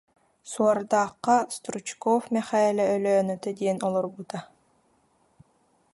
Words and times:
Суордаахха 0.51 1.37
Стручков 1.55 2.21
Мэхээлэ 2.33 2.85
Өлөөнөтө 2.95 3.49
диэн 3.59 3.77
олорбута 3.87 4.39